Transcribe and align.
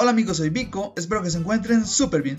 Hola 0.00 0.12
amigos, 0.12 0.36
soy 0.36 0.50
Vico, 0.50 0.92
espero 0.96 1.24
que 1.24 1.30
se 1.30 1.38
encuentren 1.38 1.84
súper 1.84 2.22
bien. 2.22 2.38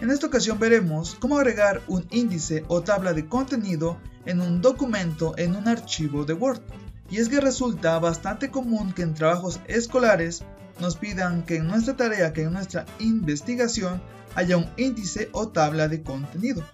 En 0.00 0.10
esta 0.10 0.26
ocasión 0.26 0.58
veremos 0.58 1.16
cómo 1.20 1.38
agregar 1.38 1.80
un 1.86 2.04
índice 2.10 2.64
o 2.66 2.82
tabla 2.82 3.12
de 3.12 3.28
contenido 3.28 3.96
en 4.24 4.40
un 4.40 4.60
documento 4.60 5.32
en 5.38 5.54
un 5.54 5.68
archivo 5.68 6.24
de 6.24 6.32
Word. 6.32 6.62
Y 7.08 7.18
es 7.18 7.28
que 7.28 7.40
resulta 7.40 7.96
bastante 8.00 8.50
común 8.50 8.92
que 8.92 9.02
en 9.02 9.14
trabajos 9.14 9.60
escolares 9.68 10.42
nos 10.80 10.96
pidan 10.96 11.44
que 11.44 11.58
en 11.58 11.68
nuestra 11.68 11.96
tarea, 11.96 12.32
que 12.32 12.42
en 12.42 12.52
nuestra 12.52 12.86
investigación, 12.98 14.02
haya 14.34 14.56
un 14.56 14.68
índice 14.76 15.28
o 15.30 15.46
tabla 15.46 15.86
de 15.86 16.02
contenido. 16.02 16.64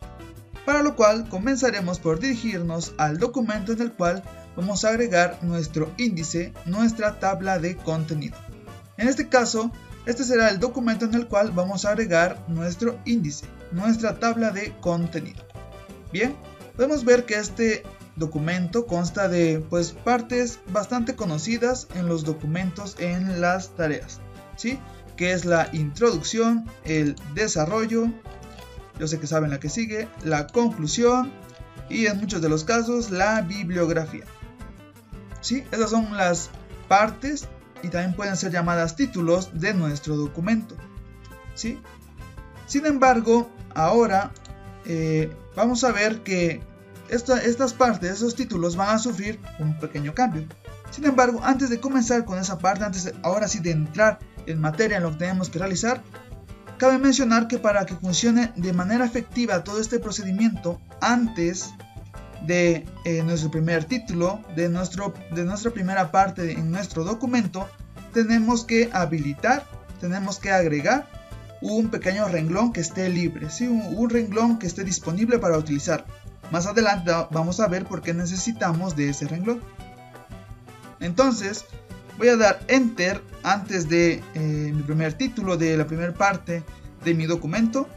Para 0.64 0.83
lo 0.83 0.96
cual 0.96 1.29
comenzaremos 1.29 1.99
por 1.99 2.21
dirigirnos 2.21 2.95
al 2.96 3.19
documento 3.19 3.73
en 3.73 3.83
el 3.83 3.93
cual 3.93 4.25
vamos 4.57 4.87
a 4.87 4.89
agregar 4.89 5.41
nuestro 5.43 5.93
índice, 5.99 6.55
nuestra 6.64 7.19
tabla 7.19 7.58
de 7.58 7.77
contenido. 7.77 8.39
En 8.96 9.08
este 9.08 9.29
caso, 9.29 9.71
este 10.07 10.25
será 10.25 10.49
el 10.49 10.59
documento 10.59 11.05
en 11.05 11.15
el 11.15 11.29
cual 11.29 11.53
vamos 11.53 11.85
a 11.85 11.91
agregar 11.91 12.45
nuestro 12.49 12.99
índice, 13.05 13.47
nuestra 13.71 14.19
tabla 14.19 14.51
de 14.51 14.73
contenido. 14.81 15.45
Bien, 16.13 16.35
podemos 16.77 17.05
ver 17.05 17.25
que 17.25 17.37
este 17.37 17.85
documento 18.17 18.87
consta 18.87 19.29
de 19.29 19.65
pues 19.71 19.93
partes 19.93 20.59
bastante 20.73 21.15
conocidas 21.15 21.89
en 21.95 22.09
los 22.09 22.25
documentos 22.25 22.97
en 22.99 23.41
las 23.41 23.71
tareas, 23.77 24.21
¿sí? 24.57 24.79
Que 25.17 25.33
es 25.33 25.45
la 25.45 25.69
introducción, 25.73 26.67
el 26.85 27.17
desarrollo, 27.35 28.09
yo 28.99 29.07
sé 29.07 29.19
que 29.19 29.27
saben 29.27 29.50
la 29.50 29.61
que 29.61 29.69
sigue, 29.69 30.09
la 30.25 30.47
conclusión 30.47 31.33
y 31.89 32.06
en 32.06 32.19
muchos 32.19 32.42
de 32.42 32.48
los 32.48 32.64
casos 32.64 33.11
la 33.11 33.41
bibliografía. 33.42 34.25
¿Sí? 35.41 35.64
Esas 35.73 35.91
son 35.91 36.17
las 36.17 36.50
partes 36.89 37.48
y 37.83 37.89
también 37.89 38.14
pueden 38.14 38.36
ser 38.36 38.53
llamadas 38.53 38.97
títulos 38.97 39.50
de 39.52 39.75
nuestro 39.75 40.16
documento. 40.16 40.77
¿sí? 41.55 41.78
Sin 42.66 42.86
embargo, 42.86 43.50
ahora 43.75 44.33
eh, 44.86 45.34
vamos 45.55 45.84
a 45.84 45.92
ver 45.92 46.22
que 46.22 46.62
estas 47.08 47.75
partes, 47.75 48.10
esos 48.10 48.34
títulos 48.34 48.77
van 48.77 48.97
a 48.97 48.98
sufrir 48.98 49.38
un 49.58 49.78
pequeño 49.78 50.14
cambio. 50.14 50.47
Sin 50.91 51.05
embargo, 51.05 51.41
antes 51.42 51.69
de 51.70 51.80
comenzar 51.80 52.25
con 52.25 52.38
esa 52.38 52.58
parte, 52.58 52.84
antes 52.84 53.12
ahora 53.22 53.48
sí 53.48 53.60
de 53.60 53.72
entrar 53.72 54.19
en 54.47 54.60
materia 54.60 54.97
en 54.97 55.03
lo 55.03 55.12
que 55.12 55.19
tenemos 55.19 55.50
que 55.50 55.58
realizar, 55.58 56.03
cabe 56.78 56.98
mencionar 56.98 57.48
que 57.48 57.58
para 57.58 57.86
que 57.86 57.94
funcione 57.94 58.53
de 58.56 58.72
manera 58.72 59.05
efectiva 59.05 59.64
todo 59.64 59.80
este 59.80 59.98
procedimiento, 59.98 60.80
antes 61.00 61.70
de 62.46 62.84
eh, 63.04 63.22
nuestro 63.22 63.50
primer 63.50 63.84
título, 63.84 64.40
de, 64.56 64.68
nuestro, 64.68 65.14
de 65.34 65.44
nuestra 65.44 65.70
primera 65.70 66.10
parte 66.10 66.52
en 66.52 66.70
nuestro 66.70 67.04
documento, 67.04 67.68
tenemos 68.12 68.64
que 68.64 68.90
habilitar, 68.92 69.64
tenemos 70.00 70.38
que 70.38 70.50
agregar 70.50 71.08
un 71.60 71.88
pequeño 71.90 72.26
renglón 72.28 72.72
que 72.72 72.80
esté 72.80 73.08
libre, 73.08 73.48
¿sí? 73.50 73.68
un, 73.68 74.10
renglón 74.10 74.58
que 74.58 74.66
esté 74.66 74.84
disponible 74.84 75.38
para 75.38 75.56
utilizar. 75.56 76.04
Más 76.50 76.66
adelante 76.66 77.12
vamos 77.30 77.60
a 77.60 77.68
ver 77.68 77.84
por 77.84 78.02
qué 78.02 78.12
necesitamos 78.12 78.96
de 78.96 79.10
ese 79.10 79.28
renglón. 79.28 79.60
Entonces, 81.00 81.64
voy 82.18 82.28
a 82.28 82.36
dar 82.36 82.60
enter 82.68 83.22
antes 83.42 83.88
de 83.88 84.22
eh, 84.34 84.72
mi 84.74 84.82
primer 84.82 85.14
título 85.14 85.56
de 85.56 85.76
la 85.76 85.86
primera 85.86 86.12
parte 86.12 86.62
de 87.04 87.14
mi 87.14 87.26
documento 87.26 87.88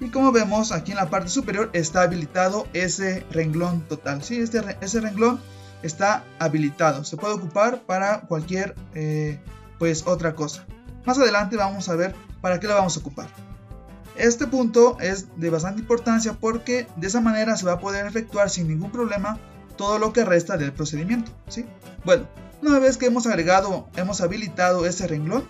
y 0.00 0.10
como 0.10 0.32
vemos 0.32 0.72
aquí 0.72 0.92
en 0.92 0.98
la 0.98 1.10
parte 1.10 1.28
superior 1.28 1.70
está 1.72 2.02
habilitado 2.02 2.66
ese 2.72 3.24
renglón 3.30 3.82
total. 3.82 4.22
¿sí? 4.22 4.40
Este, 4.40 4.60
ese 4.80 5.00
renglón 5.00 5.40
está 5.82 6.24
habilitado. 6.38 7.04
Se 7.04 7.16
puede 7.16 7.34
ocupar 7.34 7.82
para 7.82 8.20
cualquier 8.22 8.74
eh, 8.94 9.40
pues 9.78 10.06
otra 10.06 10.34
cosa. 10.34 10.64
Más 11.04 11.18
adelante 11.18 11.56
vamos 11.56 11.88
a 11.88 11.96
ver 11.96 12.14
para 12.40 12.60
qué 12.60 12.66
lo 12.66 12.74
vamos 12.74 12.96
a 12.96 13.00
ocupar. 13.00 13.28
Este 14.16 14.46
punto 14.46 14.96
es 15.00 15.26
de 15.36 15.50
bastante 15.50 15.80
importancia 15.80 16.34
porque 16.34 16.86
de 16.96 17.06
esa 17.06 17.20
manera 17.20 17.56
se 17.56 17.66
va 17.66 17.72
a 17.72 17.80
poder 17.80 18.06
efectuar 18.06 18.48
sin 18.50 18.68
ningún 18.68 18.90
problema 18.90 19.38
todo 19.76 19.98
lo 19.98 20.12
que 20.12 20.24
resta 20.24 20.56
del 20.56 20.72
procedimiento. 20.72 21.30
¿sí? 21.48 21.66
Bueno, 22.04 22.26
una 22.62 22.78
vez 22.78 22.96
que 22.96 23.06
hemos 23.06 23.26
agregado, 23.26 23.88
hemos 23.96 24.20
habilitado 24.20 24.86
ese 24.86 25.06
renglón, 25.06 25.46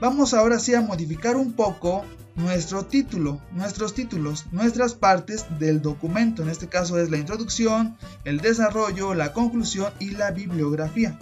vamos 0.00 0.34
ahora 0.34 0.58
sí 0.58 0.74
a 0.74 0.80
modificar 0.80 1.36
un 1.36 1.52
poco 1.52 2.04
nuestro 2.34 2.84
título, 2.84 3.40
nuestros 3.52 3.94
títulos, 3.94 4.46
nuestras 4.52 4.94
partes 4.94 5.46
del 5.58 5.82
documento. 5.82 6.42
En 6.42 6.48
este 6.48 6.68
caso 6.68 6.98
es 6.98 7.10
la 7.10 7.18
introducción, 7.18 7.96
el 8.24 8.40
desarrollo, 8.40 9.14
la 9.14 9.32
conclusión 9.32 9.92
y 9.98 10.10
la 10.10 10.30
bibliografía. 10.30 11.18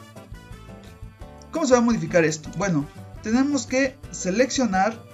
¿Cómo 1.51 1.67
se 1.67 1.73
va 1.73 1.79
a 1.79 1.83
modificar 1.83 2.25
esto? 2.25 2.51
Bueno, 2.59 2.87
tenemos 3.23 3.67
que 3.67 3.97
seleccionar 4.11 5.05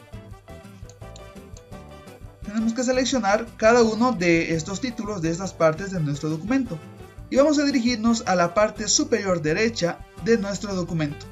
tenemos 2.45 2.75
que 2.75 2.83
seleccionar 2.83 3.47
cada 3.57 3.83
uno 3.83 4.13
de 4.13 4.55
estos 4.55 4.81
títulos 4.81 5.23
de 5.23 5.31
estas 5.31 5.55
partes 5.55 5.91
de 5.91 6.01
nuestro 6.01 6.29
documento 6.29 6.79
y 7.31 7.37
vamos 7.37 7.59
a 7.59 7.65
dirigirnos 7.65 8.25
a 8.27 8.35
la 8.35 8.53
parte 8.53 8.89
superior 8.89 9.41
derecha 9.41 9.99
de 10.23 10.37
nuestro 10.37 10.75
documento. 10.75 11.32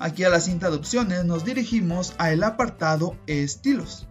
Aquí 0.00 0.24
a 0.24 0.30
la 0.30 0.40
cinta 0.40 0.70
de 0.70 0.76
opciones 0.76 1.26
nos 1.26 1.44
dirigimos 1.44 2.14
a 2.16 2.32
el 2.32 2.42
apartado 2.42 3.16
estilos. 3.26 4.08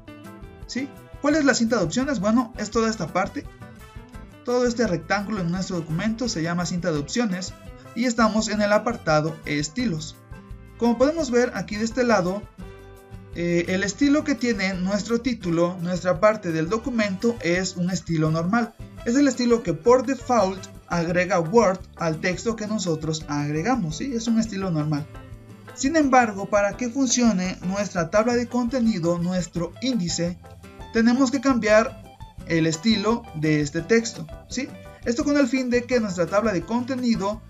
¿sí? 0.68 0.88
¿Cuál 1.20 1.36
es 1.36 1.46
la 1.46 1.56
cinta 1.56 1.78
de 1.78 1.84
opciones? 1.84 2.20
Bueno, 2.20 2.54
es 2.58 2.70
toda 2.70 2.92
esta 2.92 3.08
parte. 3.08 3.44
Todo 4.46 4.68
este 4.68 4.86
rectángulo 4.86 5.42
en 5.42 5.52
nuestro 5.52 5.78
documento 5.78 6.30
se 6.30 6.44
llama 6.44 6.68
cinta 6.68 6.92
de 6.92 7.00
opciones 7.00 7.54
y 7.96 8.06
estamos 8.06 8.50
en 8.50 8.62
el 8.62 8.72
apartado 8.72 9.36
estilos. 9.46 10.16
Como 10.78 10.98
podemos 11.00 11.32
ver 11.32 11.52
aquí 11.56 11.76
de 11.76 11.86
este 11.86 12.04
lado, 12.04 12.44
eh, 13.34 13.66
el 13.70 13.84
estilo 13.84 14.24
que 14.24 14.36
tiene 14.36 14.76
nuestro 14.76 15.22
título, 15.22 15.76
nuestra 15.82 16.20
parte 16.20 16.52
del 16.52 16.70
documento, 16.70 17.36
es 17.42 17.76
un 17.78 17.90
estilo 17.90 18.30
normal. 18.30 18.76
Es 19.06 19.16
el 19.16 19.28
estilo 19.28 19.64
que 19.64 19.74
por 19.74 20.06
default 20.06 20.64
agrega 20.88 21.40
Word 21.40 21.80
al 21.98 22.22
texto 22.22 22.56
que 22.56 22.68
nosotros 22.68 23.26
agregamos, 23.28 23.98
¿sí? 23.98 24.14
Es 24.14 24.28
un 24.28 24.40
estilo 24.40 24.70
normal. 24.70 25.08
Sin 25.80 25.96
embargo, 25.96 26.48
para 26.48 26.76
que 26.76 26.90
funcione 26.90 27.58
nuestra 27.62 28.10
tabla 28.10 28.36
de 28.36 28.48
contenido, 28.50 29.18
nuestro 29.18 29.72
índice, 29.80 30.38
tenemos 30.92 31.32
que 31.32 31.40
cambiar 31.40 32.04
el 32.48 32.68
estilo 32.68 33.24
de 33.36 33.62
este 33.62 33.82
texto, 33.82 34.28
¿sí? 34.50 34.68
Esto 35.06 35.24
con 35.24 35.38
el 35.38 35.48
fin 35.48 35.70
de 35.70 35.86
que 35.86 36.02
nuestra 36.02 36.26
tabla 36.26 36.52
de 36.52 36.64
contenido 36.64 37.42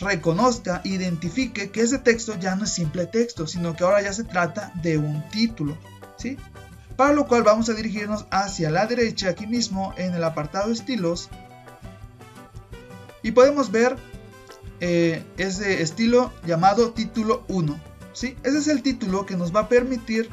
reconozca, 0.00 0.80
identifique 0.82 1.70
que 1.70 1.82
ese 1.82 2.00
texto 2.00 2.36
ya 2.36 2.56
no 2.56 2.64
es 2.64 2.72
simple 2.72 3.06
texto, 3.06 3.46
sino 3.46 3.76
que 3.76 3.84
ahora 3.84 4.02
ya 4.02 4.12
se 4.12 4.24
trata 4.24 4.72
de 4.82 4.98
un 4.98 5.22
título, 5.30 5.78
¿sí? 6.16 6.36
Para 6.96 7.12
lo 7.12 7.28
cual 7.28 7.44
vamos 7.44 7.68
a 7.68 7.74
dirigirnos 7.74 8.26
hacia 8.32 8.70
la 8.70 8.86
derecha 8.86 9.28
aquí 9.28 9.46
mismo 9.46 9.94
en 9.96 10.14
el 10.14 10.24
apartado 10.24 10.72
estilos 10.72 11.30
y 13.22 13.30
podemos 13.30 13.70
ver 13.70 13.96
eh, 14.80 15.24
ese 15.36 15.82
estilo 15.82 16.32
llamado 16.46 16.92
título 16.92 17.44
1, 17.48 17.80
¿sí? 18.12 18.36
Ese 18.42 18.58
es 18.58 18.68
el 18.68 18.82
título 18.82 19.26
que 19.26 19.36
nos 19.36 19.54
va 19.54 19.60
a 19.60 19.68
permitir 19.68 20.28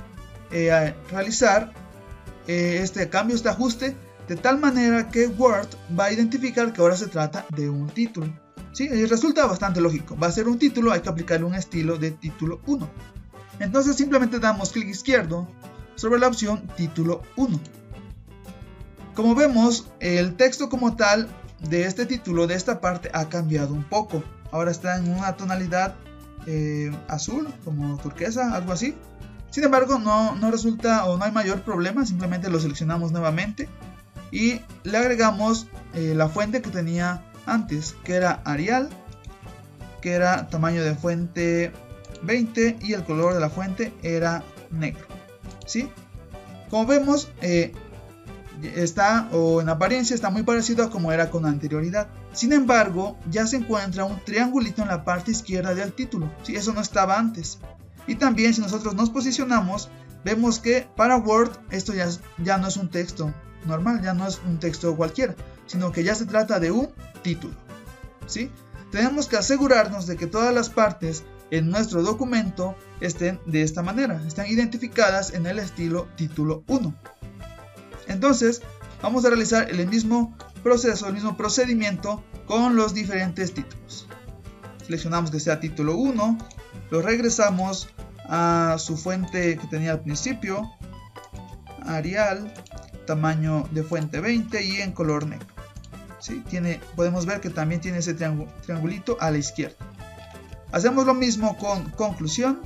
eh, 0.52 0.94
realizar 1.12 1.74
eh, 2.48 2.80
este 2.82 3.10
cambio, 3.10 3.36
este 3.36 3.50
ajuste, 3.50 3.96
de 4.28 4.36
tal 4.36 4.60
manera 4.60 5.10
que 5.10 5.28
Word 5.28 5.68
va 5.98 6.06
a 6.06 6.12
identificar 6.12 6.74
que 6.74 6.82
ahora 6.82 6.98
se 6.98 7.08
trata 7.08 7.46
de 7.56 7.70
un 7.70 7.88
título. 7.90 8.32
¿sí? 8.72 8.86
Y 8.86 9.06
resulta 9.06 9.46
bastante 9.46 9.82
lógico. 9.82 10.18
Va 10.18 10.28
a 10.28 10.32
ser 10.32 10.48
un 10.48 10.60
título, 10.60 10.92
hay 10.92 11.02
que 11.02 11.10
aplicarle 11.10 11.46
un 11.46 11.56
estilo 11.56 11.98
de 11.98 12.12
título 12.12 12.62
1. 12.68 12.90
Entonces 13.60 13.96
simplemente 13.96 14.40
damos 14.40 14.72
clic 14.72 14.88
izquierdo 14.88 15.48
sobre 15.96 16.20
la 16.20 16.28
opción 16.28 16.68
título 16.76 17.22
1. 17.36 17.60
Como 19.14 19.34
vemos, 19.34 19.88
el 20.00 20.36
texto 20.36 20.70
como 20.70 20.96
tal 20.96 21.30
de 21.62 21.86
este 21.86 22.06
título, 22.06 22.48
de 22.48 22.56
esta 22.56 22.80
parte, 22.82 23.10
ha 23.14 23.30
cambiado 23.30 23.74
un 23.74 23.84
poco. 23.84 24.24
Ahora 24.52 24.72
está 24.72 24.98
en 24.98 25.10
una 25.12 25.36
tonalidad 25.36 25.96
eh, 26.48 26.92
azul, 27.08 27.48
como 27.64 27.98
turquesa, 27.98 28.56
algo 28.56 28.72
así. 28.72 28.96
Sin 29.50 29.64
embargo, 29.64 30.00
no, 30.00 30.52
resulta 30.52 31.06
o 31.06 31.18
no 31.18 31.24
hay 31.24 31.32
mayor 31.32 31.62
problema, 31.62 32.06
simplemente 32.06 32.50
lo 32.50 32.60
seleccionamos 32.60 33.12
nuevamente 33.12 33.70
y 34.32 34.60
le 34.84 34.98
agregamos 34.98 35.68
eh, 35.94 36.14
la 36.14 36.28
fuente 36.28 36.62
que 36.62 36.70
tenía 36.70 37.24
antes, 37.46 37.96
que 38.04 38.16
era 38.16 38.42
Arial, 38.44 38.90
que 40.02 40.12
era 40.12 40.50
tamaño 40.50 40.84
de 40.84 40.94
fuente 40.94 41.72
20 42.24 42.80
y 42.82 42.94
el 42.94 43.04
color 43.06 43.34
de 43.34 43.40
la 43.40 43.50
fuente 43.50 43.94
era 44.04 44.44
negro. 44.72 45.06
¿sí? 45.66 45.90
Como 46.70 46.86
vemos, 46.86 47.32
eh, 47.42 47.72
está 48.76 49.30
o 49.32 49.62
en 49.62 49.70
apariencia 49.70 50.14
está 50.14 50.30
muy 50.30 50.44
parecido 50.44 50.84
a 50.84 50.90
como 50.90 51.12
era 51.12 51.30
con 51.30 51.46
anterioridad. 51.46 52.08
Sin 52.34 52.54
embargo, 52.54 53.18
ya 53.30 53.48
se 53.48 53.58
encuentra 53.58 54.06
un 54.06 54.24
triangulito 54.24 54.82
en 54.82 54.90
la 54.90 55.04
parte 55.04 55.32
izquierda 55.32 55.74
del 55.74 55.94
título. 55.94 56.32
¿sí? 56.44 56.56
Eso 56.56 56.74
no 56.74 56.82
estaba 56.82 57.18
antes. 57.18 57.60
Y 58.08 58.16
también 58.16 58.54
si 58.54 58.62
nosotros 58.62 58.96
nos 58.96 59.10
posicionamos, 59.10 59.90
vemos 60.24 60.60
que 60.60 60.88
para 60.96 61.18
Word 61.18 61.52
esto 61.72 61.94
ya, 61.94 62.08
ya 62.38 62.58
no 62.58 62.68
es 62.68 62.78
un 62.78 62.90
texto 62.90 63.34
normal, 63.66 64.02
ya 64.02 64.14
no 64.14 64.28
es 64.28 64.42
un 64.46 64.60
texto 64.60 64.96
cualquiera, 64.96 65.36
sino 65.66 65.92
que 65.92 66.04
ya 66.04 66.16
se 66.16 66.26
trata 66.26 66.60
de 66.60 66.72
un 66.72 66.90
título. 67.24 67.56
¿sí? 68.28 68.52
Tenemos 68.92 69.28
que 69.28 69.38
asegurarnos 69.38 70.08
de 70.08 70.18
que 70.18 70.28
todas 70.28 70.54
las 70.54 70.70
partes 70.70 71.24
en 71.52 71.70
nuestro 71.70 72.02
documento 72.02 72.76
estén 73.02 73.40
de 73.46 73.62
esta 73.62 73.84
manera, 73.84 74.22
están 74.26 74.48
identificadas 74.48 75.34
en 75.34 75.46
el 75.46 75.60
estilo 75.60 76.08
título 76.16 76.64
1. 76.68 76.94
Entonces, 78.08 78.62
vamos 79.02 79.26
a 79.26 79.30
realizar 79.30 79.70
el 79.70 79.88
mismo 79.88 80.36
proceso, 80.64 81.08
el 81.08 81.14
mismo 81.14 81.38
procedimiento 81.38 82.24
con 82.46 82.76
los 82.76 82.94
diferentes 82.94 83.54
títulos. 83.54 84.08
Seleccionamos 84.86 85.32
que 85.32 85.40
sea 85.40 85.60
título 85.60 85.96
1, 85.96 86.38
lo 86.92 87.02
regresamos 87.02 87.90
a 88.28 88.76
su 88.80 88.98
fuente 88.98 89.58
que 89.58 89.68
tenía 89.68 89.92
al 89.92 90.02
principio, 90.02 90.72
Arial, 91.86 92.54
tamaño 93.06 93.68
de 93.72 93.84
fuente 93.84 94.20
20 94.20 94.64
y 94.64 94.82
en 94.82 94.92
color 94.92 95.28
negro. 95.28 95.48
¿Sí? 96.20 96.44
Tiene, 96.50 96.82
podemos 96.96 97.26
ver 97.26 97.42
que 97.42 97.50
también 97.50 97.82
tiene 97.82 98.00
ese 98.00 98.16
triangulito 98.16 99.18
a 99.20 99.30
la 99.30 99.38
izquierda. 99.38 99.78
Hacemos 100.72 101.06
lo 101.06 101.14
mismo 101.14 101.58
con 101.58 101.92
conclusión, 101.92 102.62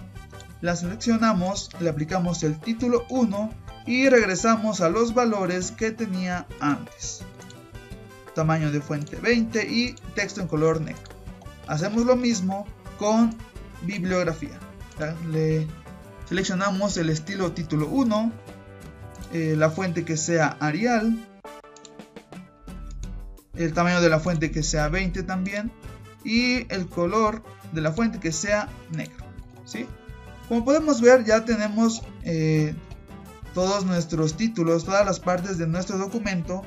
la 0.61 0.75
seleccionamos, 0.75 1.69
le 1.79 1.89
aplicamos 1.89 2.43
el 2.43 2.59
título 2.59 3.05
1 3.09 3.49
y 3.85 4.09
regresamos 4.09 4.81
a 4.81 4.89
los 4.89 5.13
valores 5.13 5.71
que 5.71 5.91
tenía 5.91 6.45
antes. 6.59 7.21
Tamaño 8.35 8.71
de 8.71 8.81
fuente 8.81 9.17
20 9.17 9.63
y 9.67 9.93
texto 10.15 10.41
en 10.41 10.47
color 10.47 10.81
negro. 10.81 11.01
Hacemos 11.67 12.05
lo 12.05 12.15
mismo 12.15 12.65
con 12.97 13.35
bibliografía. 13.81 14.59
Le 15.31 15.67
seleccionamos 16.27 16.97
el 16.97 17.09
estilo 17.09 17.51
título 17.53 17.87
1, 17.87 18.31
eh, 19.33 19.55
la 19.57 19.69
fuente 19.69 20.05
que 20.05 20.17
sea 20.17 20.57
Arial, 20.59 21.17
el 23.55 23.73
tamaño 23.73 24.01
de 24.01 24.09
la 24.09 24.19
fuente 24.19 24.51
que 24.51 24.63
sea 24.63 24.89
20 24.89 25.23
también 25.23 25.71
y 26.23 26.71
el 26.73 26.87
color 26.87 27.43
de 27.71 27.81
la 27.81 27.91
fuente 27.91 28.19
que 28.19 28.31
sea 28.31 28.69
negro. 28.91 29.25
¿sí? 29.65 29.85
Como 30.47 30.65
podemos 30.65 31.01
ver 31.01 31.25
ya 31.25 31.45
tenemos 31.45 32.01
eh, 32.23 32.73
todos 33.53 33.85
nuestros 33.85 34.35
títulos, 34.35 34.85
todas 34.85 35.05
las 35.05 35.19
partes 35.19 35.57
de 35.57 35.67
nuestro 35.67 35.97
documento 35.97 36.63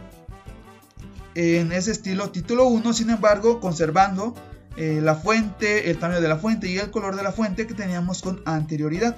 en 1.34 1.73
ese 1.73 1.93
estilo 1.93 2.31
título 2.31 2.67
1, 2.67 2.93
sin 2.93 3.11
embargo 3.11 3.61
conservando 3.61 4.34
eh, 4.76 5.00
la 5.02 5.14
fuente, 5.14 5.90
el 5.90 5.99
tamaño 5.99 6.20
de 6.20 6.29
la 6.29 6.37
fuente 6.37 6.69
y 6.69 6.79
el 6.79 6.90
color 6.90 7.17
de 7.17 7.23
la 7.23 7.32
fuente 7.32 7.67
que 7.67 7.75
teníamos 7.75 8.23
con 8.23 8.43
anterioridad. 8.44 9.17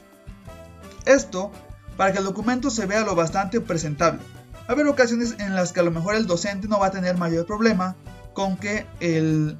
Esto 1.05 1.52
para 1.96 2.12
que 2.12 2.19
el 2.19 2.25
documento 2.25 2.70
se 2.70 2.87
vea 2.87 3.05
lo 3.05 3.14
bastante 3.14 3.61
presentable. 3.61 4.20
Haber 4.66 4.87
ocasiones 4.87 5.37
en 5.38 5.55
las 5.55 5.72
que 5.72 5.81
a 5.81 5.82
lo 5.82 5.90
mejor 5.90 6.14
el 6.14 6.26
docente 6.26 6.69
no 6.69 6.78
va 6.78 6.87
a 6.87 6.90
tener 6.90 7.16
mayor 7.16 7.46
problema 7.46 7.96
con 8.32 8.56
que 8.56 8.87
el, 9.00 9.58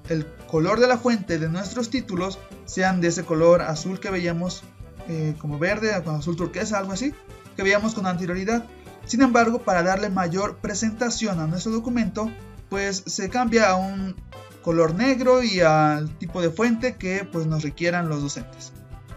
color 0.48 0.80
de 0.80 0.88
la 0.88 0.98
fuente 0.98 1.38
de 1.38 1.48
nuestros 1.48 1.90
títulos 1.90 2.38
sean 2.64 3.00
de 3.00 3.08
ese 3.08 3.24
color 3.24 3.62
azul 3.62 4.00
que 4.00 4.10
veíamos 4.10 4.62
eh, 5.08 5.34
como 5.38 5.58
verde, 5.58 5.92
azul 5.92 6.36
turquesa, 6.36 6.78
algo 6.78 6.92
así, 6.92 7.12
que 7.56 7.62
veíamos 7.62 7.94
con 7.94 8.06
anterioridad. 8.06 8.64
Sin 9.06 9.22
embargo, 9.22 9.60
para 9.62 9.82
darle 9.82 10.08
mayor 10.10 10.58
presentación 10.58 11.40
a 11.40 11.46
nuestro 11.46 11.72
documento, 11.72 12.30
pues 12.68 13.02
se 13.06 13.28
cambia 13.28 13.70
a 13.70 13.76
un 13.76 14.16
color 14.62 14.94
negro 14.94 15.42
y 15.42 15.60
al 15.60 16.08
tipo 16.18 16.40
de 16.40 16.50
fuente 16.50 16.96
que 16.96 17.24
pues 17.30 17.46
nos 17.46 17.62
requieran 17.62 18.08
los 18.08 18.22
docentes. 18.22 18.72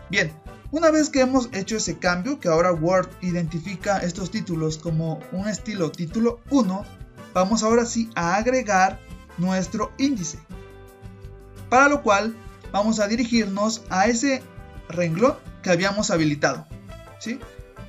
Bien, 0.09 0.31
una 0.71 0.91
vez 0.91 1.09
que 1.09 1.21
hemos 1.21 1.49
hecho 1.53 1.77
ese 1.77 1.97
cambio, 1.97 2.39
que 2.39 2.49
ahora 2.49 2.73
Word 2.73 3.07
identifica 3.21 3.99
estos 3.99 4.31
títulos 4.31 4.77
como 4.77 5.19
un 5.31 5.47
estilo 5.47 5.91
título 5.91 6.41
1, 6.49 6.85
vamos 7.33 7.63
ahora 7.63 7.85
sí 7.85 8.09
a 8.15 8.35
agregar 8.35 8.99
nuestro 9.37 9.93
índice. 9.97 10.39
Para 11.69 11.87
lo 11.87 12.03
cual 12.03 12.35
vamos 12.73 12.99
a 12.99 13.07
dirigirnos 13.07 13.83
a 13.89 14.07
ese 14.07 14.43
renglón 14.89 15.35
que 15.61 15.69
habíamos 15.69 16.11
habilitado. 16.11 16.67
¿sí? 17.19 17.39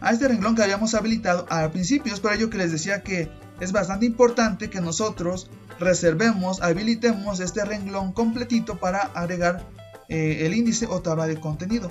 A 0.01 0.13
este 0.13 0.29
renglón 0.29 0.55
que 0.55 0.63
habíamos 0.63 0.95
habilitado 0.95 1.47
al 1.51 1.71
principio. 1.71 2.15
Es 2.15 2.21
por 2.21 2.33
ello 2.33 2.51
que 2.51 2.59
les 2.59 2.73
decía 2.73 3.03
que 3.03 3.31
es 3.61 3.73
bastante 3.73 4.07
importante 4.07 4.71
que 4.71 4.81
nosotros 4.81 5.51
reservemos, 5.81 6.63
habilitemos 6.63 7.41
este 7.41 7.65
renglón 7.65 8.13
completito 8.13 8.79
para 8.79 9.01
agregar 9.01 9.65
eh, 10.09 10.47
el 10.47 10.55
índice 10.55 10.87
o 10.87 11.01
tabla 11.01 11.27
de 11.27 11.41
contenido. 11.41 11.91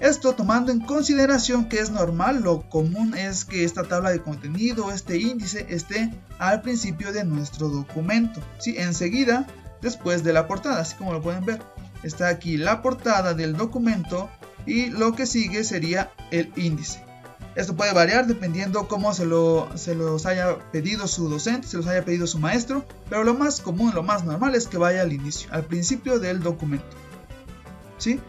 Esto 0.00 0.34
tomando 0.34 0.72
en 0.72 0.80
consideración 0.80 1.68
que 1.68 1.78
es 1.78 1.90
normal, 1.90 2.42
lo 2.42 2.68
común 2.68 3.14
es 3.16 3.44
que 3.44 3.64
esta 3.64 3.84
tabla 3.84 4.10
de 4.10 4.20
contenido, 4.20 4.90
este 4.90 5.18
índice, 5.18 5.66
esté 5.68 6.10
al 6.38 6.62
principio 6.62 7.12
de 7.12 7.24
nuestro 7.24 7.68
documento. 7.68 8.40
¿sí? 8.58 8.74
Enseguida, 8.78 9.46
después 9.80 10.24
de 10.24 10.32
la 10.32 10.48
portada, 10.48 10.80
así 10.80 10.96
como 10.96 11.12
lo 11.12 11.22
pueden 11.22 11.44
ver. 11.44 11.62
Está 12.02 12.28
aquí 12.28 12.56
la 12.56 12.82
portada 12.82 13.34
del 13.34 13.56
documento 13.56 14.28
y 14.66 14.86
lo 14.86 15.14
que 15.14 15.26
sigue 15.26 15.62
sería 15.62 16.10
el 16.32 16.52
índice. 16.56 17.04
Esto 17.54 17.76
puede 17.76 17.92
variar 17.92 18.26
dependiendo 18.26 18.88
cómo 18.88 19.12
se, 19.12 19.26
lo, 19.26 19.70
se 19.76 19.94
los 19.94 20.24
haya 20.24 20.58
pedido 20.70 21.06
su 21.06 21.28
docente, 21.28 21.68
se 21.68 21.76
los 21.76 21.86
haya 21.86 22.04
pedido 22.04 22.26
su 22.26 22.38
maestro, 22.38 22.84
pero 23.10 23.24
lo 23.24 23.34
más 23.34 23.60
común, 23.60 23.94
lo 23.94 24.02
más 24.02 24.24
normal 24.24 24.54
es 24.54 24.66
que 24.66 24.78
vaya 24.78 25.02
al 25.02 25.12
inicio, 25.12 25.48
al 25.52 25.64
principio 25.64 26.18
del 26.18 26.40
documento. 26.40 26.96
¿Sí? 27.98 28.20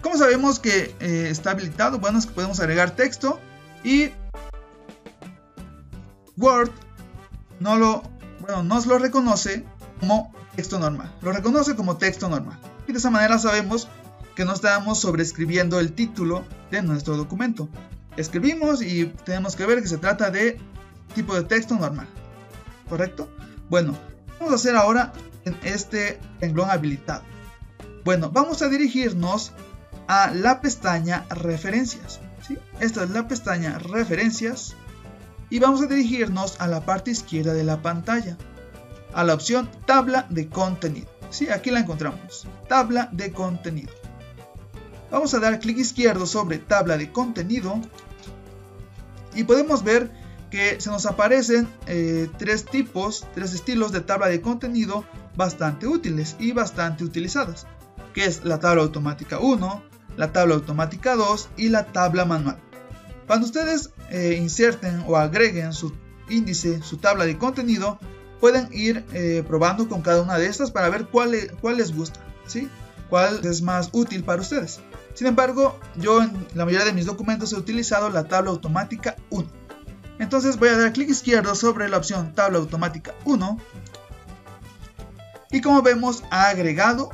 ¿Cómo 0.00 0.16
sabemos 0.16 0.58
que 0.58 0.94
eh, 1.00 1.28
está 1.30 1.50
habilitado? 1.50 1.98
Bueno, 1.98 2.18
es 2.18 2.26
que 2.26 2.32
podemos 2.32 2.60
agregar 2.60 2.92
texto 2.92 3.40
y 3.82 4.10
Word 6.36 6.70
no 7.60 7.76
lo, 7.76 8.02
bueno, 8.40 8.62
nos 8.62 8.86
lo 8.86 8.98
reconoce 8.98 9.64
como 10.00 10.32
texto 10.56 10.78
normal. 10.78 11.12
Lo 11.20 11.32
reconoce 11.32 11.76
como 11.76 11.96
texto 11.96 12.28
normal. 12.28 12.58
Y 12.86 12.92
de 12.92 12.98
esa 12.98 13.10
manera 13.10 13.38
sabemos 13.38 13.88
que 14.34 14.44
no 14.44 14.54
estamos 14.54 15.00
sobreescribiendo 15.00 15.78
el 15.78 15.92
título 15.92 16.44
de 16.70 16.82
nuestro 16.82 17.16
documento. 17.16 17.68
Escribimos 18.16 18.82
y 18.82 19.06
tenemos 19.06 19.56
que 19.56 19.66
ver 19.66 19.80
que 19.80 19.88
se 19.88 19.98
trata 19.98 20.30
de 20.30 20.58
tipo 21.14 21.34
de 21.34 21.44
texto 21.44 21.74
normal. 21.74 22.06
¿Correcto? 22.88 23.28
Bueno, 23.70 23.96
vamos 24.38 24.52
a 24.52 24.56
hacer 24.56 24.76
ahora 24.76 25.12
en 25.44 25.56
este 25.62 26.20
renglón 26.40 26.70
habilitado. 26.70 27.22
Bueno, 28.04 28.30
vamos 28.30 28.62
a 28.62 28.68
dirigirnos 28.68 29.52
a 30.08 30.30
la 30.34 30.60
pestaña 30.60 31.24
referencias. 31.30 32.20
¿sí? 32.46 32.58
Esta 32.80 33.04
es 33.04 33.10
la 33.10 33.28
pestaña 33.28 33.78
referencias 33.78 34.74
y 35.48 35.58
vamos 35.58 35.82
a 35.82 35.86
dirigirnos 35.86 36.60
a 36.60 36.66
la 36.66 36.84
parte 36.84 37.10
izquierda 37.10 37.54
de 37.54 37.64
la 37.64 37.80
pantalla, 37.80 38.36
a 39.14 39.24
la 39.24 39.34
opción 39.34 39.70
tabla 39.86 40.26
de 40.28 40.48
contenido. 40.48 41.08
¿sí? 41.30 41.48
Aquí 41.48 41.70
la 41.70 41.80
encontramos, 41.80 42.46
tabla 42.68 43.08
de 43.12 43.32
contenido. 43.32 44.01
Vamos 45.12 45.34
a 45.34 45.40
dar 45.40 45.60
clic 45.60 45.76
izquierdo 45.76 46.24
sobre 46.24 46.56
tabla 46.56 46.96
de 46.96 47.12
contenido 47.12 47.78
y 49.34 49.44
podemos 49.44 49.84
ver 49.84 50.10
que 50.50 50.80
se 50.80 50.88
nos 50.88 51.04
aparecen 51.04 51.68
eh, 51.86 52.30
tres 52.38 52.64
tipos, 52.64 53.26
tres 53.34 53.52
estilos 53.52 53.92
de 53.92 54.00
tabla 54.00 54.28
de 54.28 54.40
contenido 54.40 55.04
bastante 55.36 55.86
útiles 55.86 56.34
y 56.38 56.52
bastante 56.52 57.04
utilizadas, 57.04 57.66
que 58.14 58.24
es 58.24 58.42
la 58.46 58.58
tabla 58.58 58.84
automática 58.84 59.38
1, 59.38 59.82
la 60.16 60.32
tabla 60.32 60.54
automática 60.54 61.14
2 61.14 61.50
y 61.58 61.68
la 61.68 61.92
tabla 61.92 62.24
manual. 62.24 62.56
Cuando 63.26 63.44
ustedes 63.44 63.90
eh, 64.08 64.38
inserten 64.40 65.04
o 65.06 65.18
agreguen 65.18 65.74
su 65.74 65.92
índice, 66.30 66.82
su 66.82 66.96
tabla 66.96 67.26
de 67.26 67.36
contenido, 67.36 67.98
pueden 68.40 68.68
ir 68.72 69.04
eh, 69.12 69.44
probando 69.46 69.90
con 69.90 70.00
cada 70.00 70.22
una 70.22 70.38
de 70.38 70.46
estas 70.46 70.70
para 70.70 70.88
ver 70.88 71.06
cuál, 71.08 71.36
cuál 71.60 71.76
les 71.76 71.94
gusta, 71.94 72.20
¿sí? 72.46 72.70
cuál 73.10 73.44
es 73.44 73.60
más 73.60 73.90
útil 73.92 74.24
para 74.24 74.40
ustedes. 74.40 74.80
Sin 75.14 75.26
embargo, 75.26 75.78
yo 75.96 76.22
en 76.22 76.46
la 76.54 76.64
mayoría 76.64 76.86
de 76.86 76.92
mis 76.92 77.06
documentos 77.06 77.52
he 77.52 77.56
utilizado 77.56 78.08
la 78.10 78.24
tabla 78.24 78.50
automática 78.50 79.16
1. 79.30 79.48
Entonces 80.18 80.58
voy 80.58 80.68
a 80.68 80.78
dar 80.78 80.92
clic 80.92 81.10
izquierdo 81.10 81.54
sobre 81.54 81.88
la 81.88 81.98
opción 81.98 82.34
tabla 82.34 82.58
automática 82.58 83.12
1 83.24 83.58
y 85.50 85.60
como 85.60 85.82
vemos 85.82 86.24
ha 86.30 86.48
agregado 86.48 87.10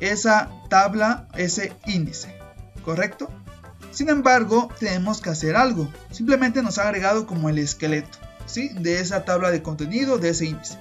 esa 0.00 0.50
tabla, 0.68 1.28
ese 1.34 1.72
índice, 1.86 2.36
¿correcto? 2.84 3.30
Sin 3.90 4.10
embargo, 4.10 4.68
tenemos 4.78 5.20
que 5.20 5.30
hacer 5.30 5.56
algo. 5.56 5.88
Simplemente 6.10 6.62
nos 6.62 6.78
ha 6.78 6.88
agregado 6.88 7.26
como 7.26 7.48
el 7.48 7.58
esqueleto, 7.58 8.18
¿sí? 8.44 8.68
De 8.74 9.00
esa 9.00 9.24
tabla 9.24 9.50
de 9.50 9.62
contenido, 9.62 10.18
de 10.18 10.30
ese 10.30 10.46
índice. 10.46 10.78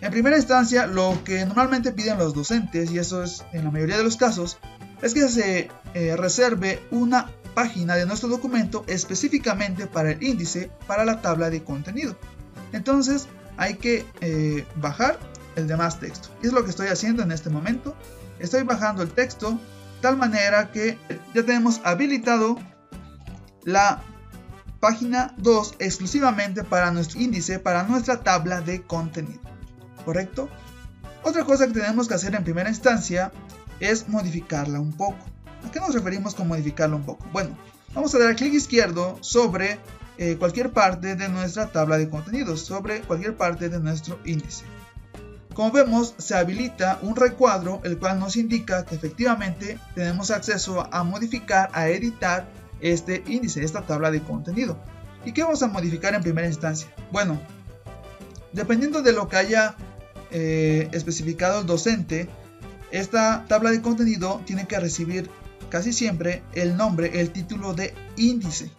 En 0.00 0.10
primera 0.10 0.36
instancia, 0.36 0.86
lo 0.86 1.22
que 1.24 1.44
normalmente 1.44 1.92
piden 1.92 2.16
los 2.16 2.34
docentes, 2.34 2.90
y 2.90 2.98
eso 2.98 3.22
es 3.22 3.44
en 3.52 3.64
la 3.64 3.70
mayoría 3.70 3.98
de 3.98 4.04
los 4.04 4.16
casos, 4.16 4.58
es 5.02 5.14
que 5.14 5.28
se 5.28 5.70
eh, 5.94 6.16
reserve 6.16 6.80
una 6.90 7.30
página 7.54 7.96
de 7.96 8.06
nuestro 8.06 8.28
documento 8.28 8.84
específicamente 8.86 9.86
para 9.86 10.12
el 10.12 10.22
índice, 10.22 10.70
para 10.86 11.04
la 11.04 11.20
tabla 11.20 11.50
de 11.50 11.62
contenido. 11.64 12.16
Entonces, 12.72 13.26
hay 13.56 13.74
que 13.74 14.06
eh, 14.20 14.64
bajar 14.76 15.18
el 15.56 15.66
demás 15.66 15.98
texto. 15.98 16.28
Y 16.42 16.46
es 16.46 16.52
lo 16.52 16.64
que 16.64 16.70
estoy 16.70 16.88
haciendo 16.88 17.22
en 17.22 17.32
este 17.32 17.50
momento 17.50 17.96
estoy 18.40 18.62
bajando 18.62 19.02
el 19.02 19.10
texto 19.10 19.58
tal 20.00 20.16
manera 20.16 20.72
que 20.72 20.98
ya 21.34 21.44
tenemos 21.44 21.80
habilitado 21.84 22.58
la 23.64 24.02
página 24.80 25.34
2 25.36 25.74
exclusivamente 25.78 26.64
para 26.64 26.90
nuestro 26.90 27.20
índice, 27.20 27.58
para 27.58 27.82
nuestra 27.82 28.20
tabla 28.20 28.62
de 28.62 28.82
contenido. 28.82 29.40
¿Correcto? 30.04 30.48
Otra 31.22 31.44
cosa 31.44 31.66
que 31.66 31.74
tenemos 31.74 32.08
que 32.08 32.14
hacer 32.14 32.34
en 32.34 32.44
primera 32.44 32.70
instancia 32.70 33.30
es 33.80 34.08
modificarla 34.08 34.80
un 34.80 34.92
poco. 34.92 35.18
¿A 35.66 35.70
qué 35.70 35.80
nos 35.80 35.94
referimos 35.94 36.34
con 36.34 36.48
modificarlo 36.48 36.96
un 36.96 37.04
poco? 37.04 37.26
Bueno, 37.32 37.56
vamos 37.94 38.14
a 38.14 38.18
dar 38.18 38.36
clic 38.36 38.54
izquierdo 38.54 39.18
sobre 39.20 39.78
eh, 40.18 40.36
cualquier 40.38 40.70
parte 40.70 41.16
de 41.16 41.28
nuestra 41.28 41.72
tabla 41.72 41.98
de 41.98 42.08
contenidos, 42.08 42.62
sobre 42.62 43.00
cualquier 43.02 43.36
parte 43.36 43.68
de 43.68 43.80
nuestro 43.80 44.18
índice. 44.24 44.64
Como 45.54 45.72
vemos, 45.72 46.14
se 46.18 46.36
habilita 46.36 46.98
un 47.02 47.16
recuadro 47.16 47.80
el 47.84 47.98
cual 47.98 48.20
nos 48.20 48.36
indica 48.36 48.84
que 48.84 48.94
efectivamente 48.94 49.78
tenemos 49.94 50.30
acceso 50.30 50.86
a 50.92 51.02
modificar, 51.04 51.70
a 51.72 51.88
editar 51.88 52.48
este 52.80 53.22
índice, 53.26 53.64
esta 53.64 53.82
tabla 53.82 54.10
de 54.10 54.22
contenido. 54.22 54.78
¿Y 55.24 55.32
qué 55.32 55.42
vamos 55.42 55.62
a 55.62 55.66
modificar 55.66 56.14
en 56.14 56.22
primera 56.22 56.46
instancia? 56.46 56.88
Bueno, 57.12 57.40
dependiendo 58.52 59.02
de 59.02 59.12
lo 59.12 59.28
que 59.28 59.36
haya 59.36 59.74
eh, 60.30 60.88
especificado 60.92 61.60
el 61.60 61.66
docente, 61.66 62.28
esta 62.92 63.44
tabla 63.48 63.70
de 63.70 63.82
contenido 63.82 64.40
tiene 64.44 64.66
que 64.66 64.80
recibir 64.80 65.30
casi 65.70 65.92
siempre 65.92 66.42
el 66.52 66.76
nombre, 66.76 67.20
el 67.20 67.30
título 67.30 67.74
de 67.74 67.94
índice. 68.16 68.70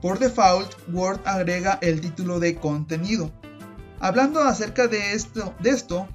Por 0.00 0.18
default, 0.18 0.72
Word 0.92 1.20
agrega 1.24 1.78
el 1.82 2.00
título 2.00 2.38
de 2.38 2.56
contenido. 2.56 3.32
Hablando 4.00 4.40
acerca 4.42 4.86
de 4.86 5.12
esto, 5.12 5.54
de 5.60 5.70
esto 5.70 6.08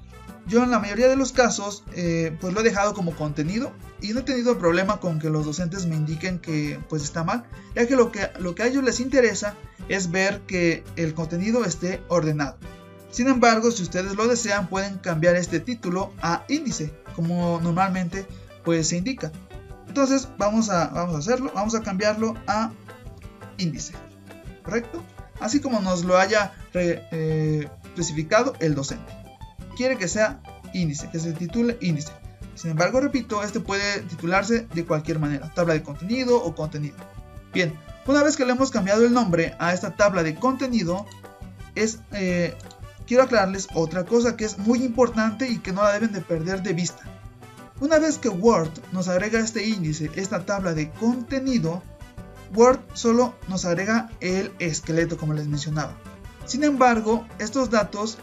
yo 0.47 0.63
en 0.63 0.71
la 0.71 0.79
mayoría 0.79 1.07
de 1.07 1.15
los 1.15 1.31
casos 1.31 1.83
eh, 1.95 2.35
pues 2.41 2.53
lo 2.53 2.59
he 2.59 2.63
dejado 2.63 2.93
como 2.93 3.15
contenido 3.15 3.71
y 4.01 4.09
no 4.09 4.19
he 4.19 4.23
tenido 4.23 4.57
problema 4.57 4.99
con 4.99 5.19
que 5.19 5.29
los 5.29 5.45
docentes 5.45 5.85
me 5.85 5.95
indiquen 5.95 6.39
que 6.39 6.79
pues 6.89 7.03
está 7.03 7.23
mal, 7.23 7.45
ya 7.75 7.87
que 7.87 7.95
lo 7.95 8.11
que, 8.11 8.29
lo 8.39 8.53
que 8.53 8.63
a 8.63 8.67
ellos 8.67 8.83
les 8.83 8.99
interesa 8.99 9.55
es 9.87 10.11
ver 10.11 10.41
que 10.41 10.83
el 10.97 11.13
contenido 11.13 11.63
esté 11.63 12.01
ordenado. 12.09 12.57
Sin 13.13 13.27
embargo, 13.27 13.69
si 13.69 13.83
ustedes 13.83 14.15
lo 14.15 14.27
desean, 14.27 14.65
pueden 14.67 14.97
cambiar 14.97 15.35
este 15.35 15.59
título 15.59 16.11
a 16.23 16.45
índice, 16.49 16.91
como 17.15 17.59
normalmente 17.61 18.25
pues 18.65 18.87
se 18.87 18.97
indica. 18.97 19.31
Entonces 19.87 20.27
vamos 20.39 20.71
a, 20.71 20.87
vamos 20.87 21.13
a 21.13 21.19
hacerlo, 21.19 21.51
vamos 21.53 21.75
a 21.75 21.83
cambiarlo 21.83 22.33
a 22.47 22.71
índice, 23.59 23.93
¿correcto? 24.63 25.03
Así 25.39 25.61
como 25.61 25.79
nos 25.79 26.03
lo 26.03 26.17
haya 26.17 26.53
eh, 26.73 27.69
especificado 27.83 28.55
el 28.59 28.73
docente. 28.73 29.13
Quiere 29.77 29.95
que 29.95 30.07
sea 30.07 30.41
índice, 30.73 31.07
que 31.11 31.19
se 31.19 31.33
titule 31.33 31.77
índice. 31.81 32.11
Sin 32.55 32.71
embargo, 32.71 32.99
repito, 32.99 33.43
este 33.43 33.59
puede 33.59 34.01
titularse 34.01 34.67
de 34.73 34.85
cualquier 34.85 35.19
manera, 35.19 35.53
tabla 35.53 35.75
de 35.75 35.83
contenido 35.83 36.43
o 36.43 36.55
contenido. 36.55 36.95
Bien, 37.53 37.77
una 38.07 38.23
vez 38.23 38.35
que 38.37 38.43
le 38.45 38.53
hemos 38.53 38.71
cambiado 38.71 39.05
el 39.05 39.13
nombre 39.13 39.53
a 39.59 39.71
esta 39.71 39.95
tabla 39.95 40.23
de 40.23 40.33
contenido, 40.33 41.05
es 41.75 41.99
eh, 42.11 42.55
quiero 43.07 43.23
aclararles 43.23 43.67
otra 43.73 44.05
cosa 44.05 44.35
que 44.35 44.45
es 44.45 44.57
muy 44.57 44.83
importante 44.83 45.49
y 45.49 45.59
que 45.59 45.71
no 45.71 45.83
la 45.83 45.93
deben 45.93 46.11
de 46.11 46.21
perder 46.21 46.63
de 46.63 46.73
vista. 46.73 47.03
Una 47.79 47.99
vez 47.99 48.17
que 48.17 48.29
Word 48.29 48.71
nos 48.91 49.07
agrega 49.07 49.39
este 49.39 49.67
índice, 49.67 50.09
esta 50.15 50.45
tabla 50.45 50.73
de 50.73 50.91
contenido, 50.91 51.83
Word 52.55 52.79
solo 52.93 53.35
nos 53.47 53.65
agrega 53.65 54.09
el 54.21 54.51
esqueleto 54.59 55.17
como 55.17 55.33
les 55.33 55.47
mencionaba. 55.47 55.95
Sin 56.45 56.63
embargo, 56.63 57.25
estos 57.39 57.69
datos 57.69 58.17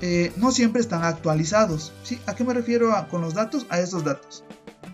eh, 0.00 0.32
no 0.36 0.50
siempre 0.50 0.80
están 0.80 1.04
actualizados. 1.04 1.92
¿A 2.26 2.34
qué 2.34 2.44
me 2.44 2.54
refiero 2.54 2.90
con 3.10 3.20
los 3.20 3.34
datos? 3.34 3.66
A 3.68 3.80
estos 3.80 4.04
datos. 4.04 4.44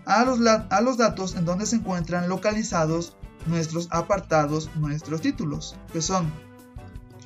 A 0.04 0.24
los 0.24 0.96
datos 0.96 1.34
en 1.34 1.44
donde 1.44 1.66
se 1.66 1.76
encuentran 1.76 2.28
localizados 2.28 3.16
nuestros 3.46 3.88
apartados, 3.90 4.70
nuestros 4.76 5.20
títulos, 5.20 5.76
que 5.92 6.02
son 6.02 6.30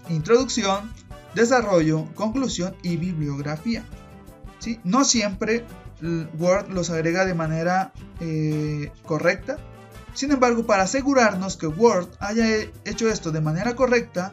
introducción, 0.08 0.92
desarrollo, 1.34 2.06
conclusión 2.14 2.74
y 2.82 2.96
bibliografía. 2.96 3.84
¿sí? 4.58 4.80
No 4.84 5.04
siempre 5.04 5.64
Word 6.38 6.70
los 6.70 6.90
agrega 6.90 7.24
de 7.24 7.34
manera 7.34 7.92
eh, 8.20 8.92
correcta. 9.04 9.58
Sin 10.14 10.32
embargo, 10.32 10.66
para 10.66 10.84
asegurarnos 10.84 11.56
que 11.56 11.66
Word 11.66 12.08
haya 12.18 12.46
hecho 12.84 13.08
esto 13.08 13.30
de 13.30 13.40
manera 13.40 13.76
correcta, 13.76 14.32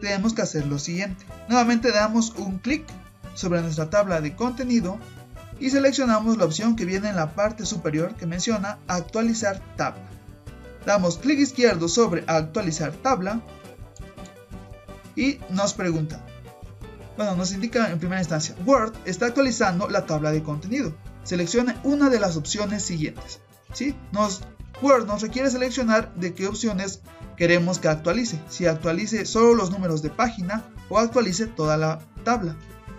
tenemos 0.00 0.34
que 0.34 0.42
hacer 0.42 0.66
lo 0.66 0.78
siguiente. 0.78 1.24
Nuevamente 1.48 1.92
damos 1.92 2.34
un 2.36 2.58
clic 2.58 2.84
sobre 3.34 3.62
nuestra 3.62 3.90
tabla 3.90 4.20
de 4.20 4.34
contenido 4.34 4.98
y 5.58 5.70
seleccionamos 5.70 6.36
la 6.36 6.44
opción 6.44 6.76
que 6.76 6.84
viene 6.84 7.08
en 7.08 7.16
la 7.16 7.34
parte 7.34 7.64
superior 7.64 8.14
que 8.14 8.26
menciona 8.26 8.78
actualizar 8.86 9.62
tabla. 9.76 10.04
Damos 10.84 11.18
clic 11.18 11.38
izquierdo 11.38 11.88
sobre 11.88 12.24
actualizar 12.26 12.92
tabla 12.92 13.40
y 15.16 15.40
nos 15.50 15.74
pregunta, 15.74 16.24
bueno, 17.16 17.34
nos 17.34 17.52
indica 17.52 17.90
en 17.90 17.98
primera 17.98 18.20
instancia, 18.20 18.54
Word 18.66 18.92
está 19.06 19.26
actualizando 19.26 19.88
la 19.88 20.04
tabla 20.04 20.30
de 20.30 20.42
contenido. 20.42 20.94
Seleccione 21.24 21.74
una 21.82 22.10
de 22.10 22.20
las 22.20 22.36
opciones 22.36 22.82
siguientes. 22.82 23.40
¿sí? 23.72 23.96
Nos, 24.12 24.42
Word 24.82 25.06
nos 25.06 25.22
requiere 25.22 25.50
seleccionar 25.50 26.14
de 26.14 26.34
qué 26.34 26.46
opciones 26.46 27.00
queremos 27.36 27.78
que 27.78 27.88
actualice. 27.88 28.38
Si 28.50 28.66
actualice 28.66 29.24
solo 29.24 29.54
los 29.54 29.70
números 29.70 30.02
de 30.02 30.10
página 30.10 30.64
o 30.90 30.98
actualice 30.98 31.46
toda 31.46 31.78
la 31.78 32.00
tabla. 32.22 32.54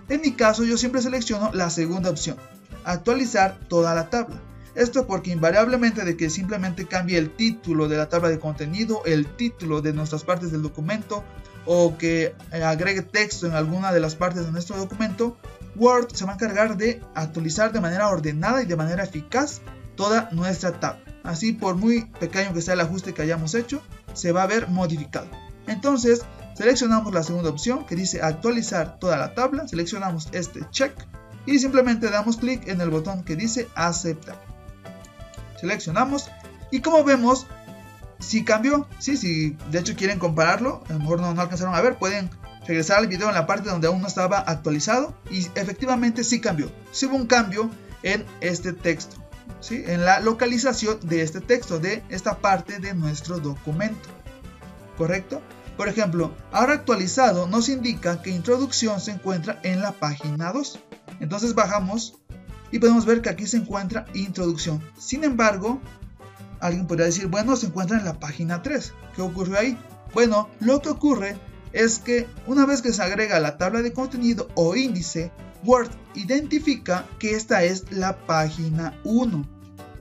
En 0.08 0.20
mi 0.20 0.32
caso 0.32 0.64
yo 0.64 0.76
siempre 0.76 1.00
selecciono 1.00 1.52
la 1.52 1.70
segunda 1.70 2.10
opción, 2.10 2.36
actualizar 2.84 3.58
toda 3.68 3.94
la 3.94 4.10
tabla. 4.10 4.42
Esto 4.74 5.06
porque 5.06 5.32
invariablemente 5.32 6.04
de 6.04 6.16
que 6.16 6.30
simplemente 6.30 6.86
cambie 6.86 7.18
el 7.18 7.30
título 7.30 7.88
de 7.88 7.96
la 7.96 8.08
tabla 8.08 8.28
de 8.28 8.38
contenido, 8.38 9.02
el 9.06 9.26
título 9.26 9.82
de 9.82 9.92
nuestras 9.92 10.24
partes 10.24 10.50
del 10.50 10.62
documento 10.62 11.24
o 11.70 11.98
que 11.98 12.34
eh, 12.50 12.64
agregue 12.64 13.02
texto 13.02 13.46
en 13.46 13.52
alguna 13.52 13.92
de 13.92 14.00
las 14.00 14.14
partes 14.14 14.46
de 14.46 14.50
nuestro 14.50 14.78
documento, 14.78 15.36
Word 15.76 16.14
se 16.14 16.24
va 16.24 16.32
a 16.32 16.34
encargar 16.34 16.78
de 16.78 17.02
actualizar 17.14 17.72
de 17.72 17.80
manera 17.80 18.08
ordenada 18.08 18.62
y 18.62 18.66
de 18.66 18.74
manera 18.74 19.04
eficaz 19.04 19.60
toda 19.94 20.30
nuestra 20.32 20.80
tabla. 20.80 21.04
Así 21.22 21.52
por 21.52 21.76
muy 21.76 22.06
pequeño 22.20 22.54
que 22.54 22.62
sea 22.62 22.72
el 22.72 22.80
ajuste 22.80 23.12
que 23.12 23.20
hayamos 23.20 23.54
hecho, 23.54 23.82
se 24.14 24.32
va 24.32 24.44
a 24.44 24.46
ver 24.46 24.68
modificado. 24.68 25.28
Entonces, 25.66 26.22
seleccionamos 26.54 27.12
la 27.12 27.22
segunda 27.22 27.50
opción 27.50 27.84
que 27.84 27.96
dice 27.96 28.22
actualizar 28.22 28.98
toda 28.98 29.18
la 29.18 29.34
tabla, 29.34 29.68
seleccionamos 29.68 30.30
este 30.32 30.60
check 30.70 30.94
y 31.44 31.58
simplemente 31.58 32.08
damos 32.08 32.38
clic 32.38 32.66
en 32.66 32.80
el 32.80 32.88
botón 32.88 33.24
que 33.24 33.36
dice 33.36 33.68
aceptar. 33.74 34.40
Seleccionamos 35.60 36.30
y 36.70 36.80
como 36.80 37.04
vemos, 37.04 37.46
si 38.18 38.44
cambió, 38.44 38.88
sí, 38.98 39.16
si 39.16 39.56
de 39.70 39.78
hecho 39.78 39.94
quieren 39.96 40.18
compararlo, 40.18 40.82
a 40.88 40.92
lo 40.92 40.98
mejor 40.98 41.20
no, 41.20 41.28
alcanzaron 41.40 41.74
a 41.74 41.80
ver, 41.80 41.98
pueden 41.98 42.30
regresar 42.66 42.98
al 42.98 43.06
video 43.06 43.28
en 43.28 43.34
la 43.34 43.46
parte 43.46 43.70
donde 43.70 43.86
aún 43.86 44.00
no 44.00 44.06
estaba 44.06 44.38
actualizado 44.38 45.16
y 45.30 45.46
efectivamente 45.54 46.24
sí 46.24 46.40
cambió, 46.40 46.70
sí 46.92 47.06
hubo 47.06 47.16
un 47.16 47.26
cambio 47.26 47.70
en 48.02 48.24
este 48.40 48.72
texto 48.72 49.16
en 49.70 50.04
la 50.04 50.20
localización 50.20 50.98
de 51.02 51.22
este 51.22 51.40
texto, 51.40 51.78
de 51.78 52.02
esta 52.08 52.38
parte 52.38 52.78
de 52.78 52.94
nuestro 52.94 53.38
documento. 53.38 54.08
¿Correcto? 54.96 55.42
Por 55.76 55.88
ejemplo, 55.88 56.34
ahora 56.52 56.74
actualizado 56.74 57.46
nos 57.46 57.68
indica 57.68 58.22
que 58.22 58.30
introducción 58.30 59.00
se 59.00 59.12
encuentra 59.12 59.60
en 59.62 59.80
la 59.80 59.92
página 59.92 60.52
2. 60.52 60.80
Entonces 61.20 61.54
bajamos 61.54 62.18
y 62.70 62.78
podemos 62.78 63.06
ver 63.06 63.22
que 63.22 63.30
aquí 63.30 63.46
se 63.46 63.58
encuentra 63.58 64.06
introducción. 64.14 64.82
Sin 64.98 65.24
embargo, 65.24 65.80
alguien 66.60 66.86
podría 66.86 67.06
decir, 67.06 67.26
bueno, 67.26 67.56
se 67.56 67.66
encuentra 67.66 67.98
en 67.98 68.04
la 68.04 68.18
página 68.18 68.62
3. 68.62 68.92
¿Qué 69.14 69.22
ocurrió 69.22 69.58
ahí? 69.58 69.78
Bueno, 70.14 70.48
lo 70.60 70.80
que 70.80 70.88
ocurre 70.88 71.36
es 71.72 71.98
que 71.98 72.26
una 72.46 72.66
vez 72.66 72.82
que 72.82 72.92
se 72.92 73.02
agrega 73.02 73.40
la 73.40 73.58
tabla 73.58 73.82
de 73.82 73.92
contenido 73.92 74.48
o 74.54 74.74
índice, 74.74 75.30
Word 75.64 75.90
identifica 76.14 77.04
que 77.18 77.34
esta 77.34 77.62
es 77.64 77.90
la 77.90 78.16
página 78.26 78.98
1. 79.04 79.46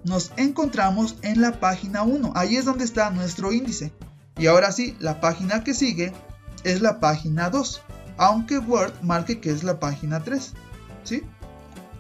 Nos 0.03 0.31
encontramos 0.37 1.17
en 1.21 1.41
la 1.41 1.59
página 1.59 2.03
1, 2.03 2.33
ahí 2.35 2.55
es 2.55 2.65
donde 2.65 2.85
está 2.85 3.09
nuestro 3.09 3.51
índice. 3.51 3.91
Y 4.37 4.47
ahora 4.47 4.71
sí, 4.71 4.95
la 4.99 5.19
página 5.19 5.63
que 5.63 5.73
sigue 5.73 6.13
es 6.63 6.81
la 6.81 6.99
página 6.99 7.49
2, 7.49 7.81
aunque 8.17 8.59
Word 8.59 8.93
marque 9.01 9.39
que 9.39 9.49
es 9.49 9.63
la 9.63 9.79
página 9.79 10.23
3. 10.23 10.53
¿Sí? 11.03 11.23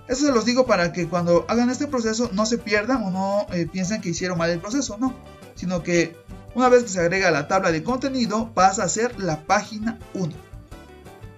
Eso 0.07 0.25
se 0.25 0.31
los 0.31 0.45
digo 0.45 0.65
para 0.65 0.93
que 0.93 1.07
cuando 1.07 1.45
hagan 1.49 1.69
este 1.69 1.87
proceso 1.87 2.29
no 2.33 2.45
se 2.45 2.57
pierdan 2.57 3.03
o 3.03 3.11
no 3.11 3.45
eh, 3.53 3.67
piensen 3.71 4.01
que 4.01 4.09
hicieron 4.09 4.37
mal 4.37 4.49
el 4.49 4.59
proceso, 4.59 4.97
no. 4.97 5.13
Sino 5.55 5.83
que 5.83 6.15
una 6.55 6.69
vez 6.69 6.83
que 6.83 6.89
se 6.89 6.99
agrega 6.99 7.29
la 7.31 7.47
tabla 7.47 7.71
de 7.71 7.83
contenido 7.83 8.51
pasa 8.53 8.83
a 8.83 8.89
ser 8.89 9.19
la 9.19 9.45
página 9.45 9.99
1. 10.13 10.33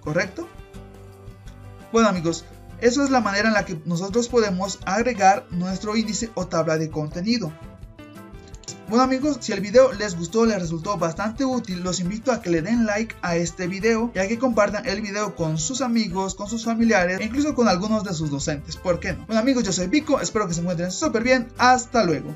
¿Correcto? 0.00 0.48
Bueno 1.92 2.08
amigos, 2.08 2.44
eso 2.80 3.02
es 3.02 3.10
la 3.10 3.20
manera 3.20 3.48
en 3.48 3.54
la 3.54 3.64
que 3.64 3.80
nosotros 3.84 4.28
podemos 4.28 4.78
agregar 4.86 5.46
nuestro 5.50 5.96
índice 5.96 6.30
o 6.34 6.46
tabla 6.46 6.78
de 6.78 6.90
contenido. 6.90 7.52
Bueno 8.90 9.04
amigos, 9.04 9.38
si 9.38 9.52
el 9.52 9.60
video 9.60 9.92
les 9.92 10.16
gustó, 10.16 10.44
les 10.44 10.58
resultó 10.58 10.98
bastante 10.98 11.44
útil, 11.44 11.80
los 11.84 12.00
invito 12.00 12.32
a 12.32 12.42
que 12.42 12.50
le 12.50 12.60
den 12.60 12.86
like 12.86 13.14
a 13.22 13.36
este 13.36 13.68
video 13.68 14.10
y 14.16 14.18
a 14.18 14.26
que 14.26 14.36
compartan 14.36 14.84
el 14.84 15.00
video 15.00 15.36
con 15.36 15.58
sus 15.58 15.80
amigos, 15.80 16.34
con 16.34 16.48
sus 16.48 16.64
familiares 16.64 17.20
e 17.20 17.24
incluso 17.24 17.54
con 17.54 17.68
algunos 17.68 18.02
de 18.02 18.12
sus 18.14 18.32
docentes, 18.32 18.76
¿por 18.76 18.98
qué 18.98 19.12
no? 19.12 19.26
Bueno 19.26 19.40
amigos, 19.40 19.62
yo 19.62 19.72
soy 19.72 19.86
Vico, 19.86 20.20
espero 20.20 20.48
que 20.48 20.54
se 20.54 20.62
encuentren 20.62 20.90
súper 20.90 21.22
bien, 21.22 21.46
hasta 21.56 22.02
luego. 22.02 22.34